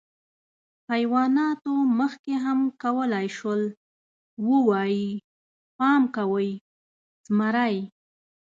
[0.91, 3.61] حیواناتو مخکې هم کولی شول،
[4.47, 5.07] ووایي:
[5.77, 6.49] «پام کوئ،
[7.25, 7.75] زمری!».